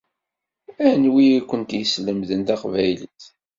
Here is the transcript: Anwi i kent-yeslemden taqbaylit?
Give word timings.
Anwi 0.89 1.23
i 1.37 1.39
kent-yeslemden 1.49 2.41
taqbaylit? 2.47 3.21